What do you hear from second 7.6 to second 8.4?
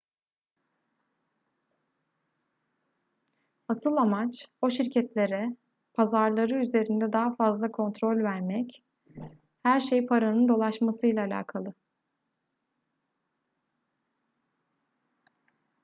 kontrol